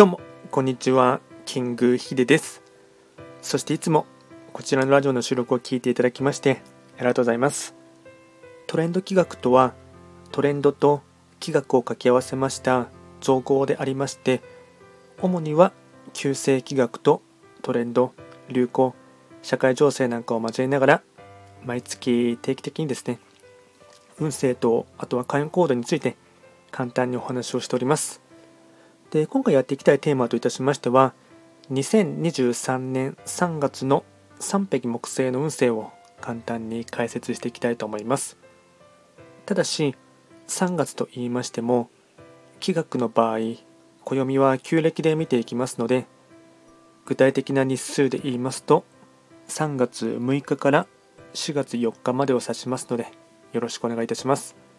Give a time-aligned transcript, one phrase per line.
[0.00, 1.20] どうも、こんにちは。
[1.44, 2.62] キングヒデです。
[3.42, 4.06] そしていつも
[4.54, 6.62] こちらのラジオの収録を聞いていただきまして
[6.96, 7.74] ありがとうございます。
[8.66, 9.74] トレンド企画とは、
[10.32, 11.02] トレンドと
[11.38, 12.88] 企画を掛け合わせました
[13.20, 14.40] 造語でありまして、
[15.20, 15.70] 主には
[16.14, 17.20] 旧世企画と
[17.60, 18.14] トレンド、
[18.48, 18.94] 流行、
[19.42, 21.02] 社会情勢なんかを交えながら、
[21.66, 23.18] 毎月定期的にですね、
[24.18, 26.16] 運勢とあとは会員コードについて
[26.70, 28.29] 簡単にお話をしております。
[29.10, 31.14] で今回やっていきたいテーマといたしましては
[31.72, 34.04] 2023年3月の
[34.38, 38.36] 3匹木星の運勢を簡単に解説していきたいと思います。
[39.46, 39.96] ただし
[40.46, 41.90] 3月と言いましても
[42.60, 43.38] 気学の場合
[44.04, 46.06] 暦は旧暦で見ていきますので
[47.04, 48.84] 具体的な日数で言いますと
[49.48, 50.86] 3月6日から
[51.34, 53.08] 4月4日までを指しますので
[53.52, 54.69] よろしくお願いいたします。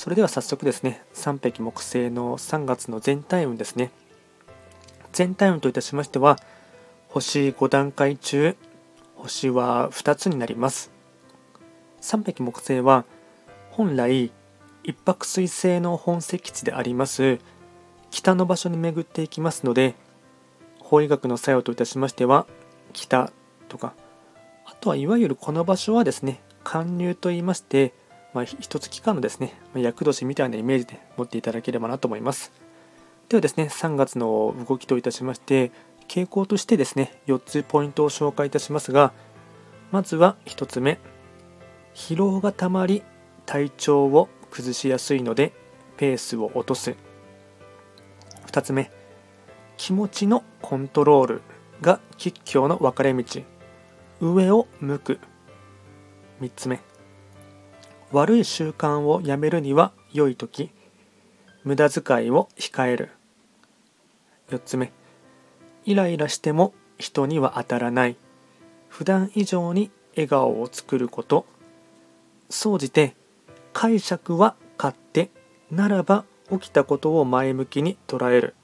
[0.00, 3.90] それでは早速ですね、3匹木星の3月の全体運ですね。
[5.12, 6.38] 全体運といたしましては、
[7.10, 8.56] 星5段階中、
[9.14, 10.90] 星は2つになります。
[12.00, 13.04] 3匹木星は、
[13.72, 14.32] 本来、
[14.84, 17.38] 一泊水星の本石地であります
[18.10, 19.96] 北の場所に巡っていきますので、
[20.78, 22.46] 法医学の作用といたしましては、
[22.94, 23.30] 北
[23.68, 23.92] とか、
[24.64, 27.92] あとはいわゆるこの場所はですね、貫入といいまして、
[28.32, 32.52] まあ、一つ期間のですね、厄年みたいなイメージで持っていただければなと思います。
[33.28, 35.72] ではですね、3月の動きといたしまして、
[36.08, 39.12] 傾向としてですね、4つポイントを紹介いたしますが、
[39.90, 40.98] まずは1つ目、
[41.94, 43.02] 疲労がたまり、
[43.46, 45.52] 体調を崩しやすいので、
[45.96, 46.94] ペースを落とす。
[48.46, 48.90] 2つ目、
[49.76, 51.42] 気持ちのコントロール
[51.80, 53.24] が吉凶の分かれ道、
[54.20, 55.20] 上を向く。
[56.40, 56.80] 3つ目、
[58.12, 60.70] 悪い習慣をやめるには良い時
[61.62, 63.10] 無駄遣いを控える。
[64.50, 64.92] 4つ目。
[65.84, 68.16] イライラしても人には当たらない。
[68.88, 71.46] 普段以上に笑顔を作ること。
[72.48, 73.14] 総じて
[73.72, 75.30] 解釈は勝手
[75.70, 78.54] ならば起きたことを前向きに捉える。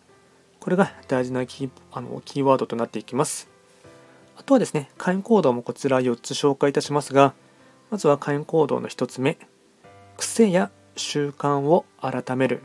[0.59, 3.49] これが大事なキーあのキーワードとなっていきます。
[4.37, 7.35] あとはですね会員行動もこちら4つ紹介いたしますが
[7.91, 9.39] まずは会員行動の1つ目。
[10.17, 12.63] 癖や習慣を改める。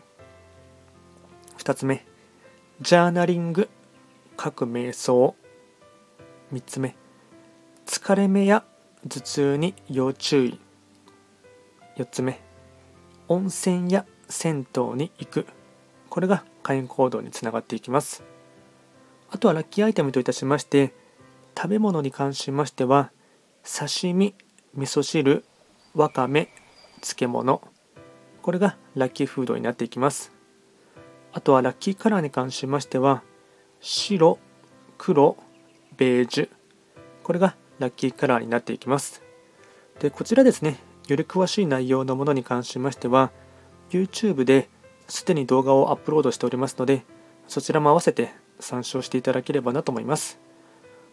[1.57, 2.05] 2つ目。
[2.81, 3.69] ジャーナリング。
[4.41, 5.35] 書く瞑想。
[6.53, 6.95] 3つ目。
[7.85, 8.63] 疲れ目や
[9.07, 10.59] 頭痛に要注意。
[11.97, 12.41] 4つ目。
[13.27, 15.45] 温泉や銭湯に行く。
[16.09, 18.23] これが会員行動につながっていきます。
[19.31, 20.93] あとはラッキーアイテムといたしまして
[21.57, 23.11] 食べ物に関しましては
[23.63, 24.35] 刺身
[24.73, 25.43] 味噌汁
[25.95, 26.49] わかめ
[27.01, 27.61] 漬物。
[28.41, 30.31] これがラッキーフードになっていきます。
[31.33, 33.23] あとはラッキーカラーに関しましては
[33.81, 34.39] 白
[34.97, 35.35] 黒
[35.97, 36.49] ベージュ。
[37.23, 39.21] これがラッキーカラーになっていきます。
[39.99, 43.31] でこちらですねより詳しい内容のものに関しましては
[43.89, 44.69] YouTube で
[45.07, 47.03] すでに動画をアップロードしておりますので
[47.47, 50.39] そちらも合わせて参照していただければなと思います。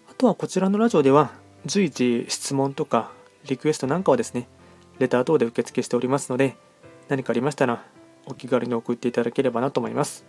[0.08, 1.32] あとはこちらのラジオでは
[1.66, 3.12] 随時質問とか
[3.48, 4.46] リクエストなんかはですね、
[4.98, 6.56] レター等で受付しておりますので、
[7.08, 7.84] 何かありましたら
[8.26, 10.24] お気軽に送っていただければなと思います。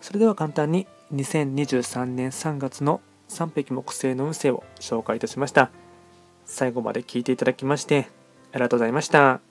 [0.00, 5.70] それでは簡単に2023年3月の3匹木星の運勢を紹介いたしました。
[6.44, 8.08] 最後まで聞いていただきまして
[8.52, 9.45] ありがとうございました。